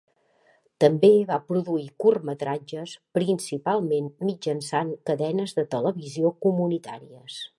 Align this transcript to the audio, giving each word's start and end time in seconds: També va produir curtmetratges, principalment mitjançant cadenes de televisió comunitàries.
També 0.83 1.09
va 1.31 1.35
produir 1.49 1.83
curtmetratges, 2.03 2.95
principalment 3.19 4.09
mitjançant 4.31 4.93
cadenes 5.11 5.57
de 5.61 5.69
televisió 5.77 6.35
comunitàries. 6.47 7.41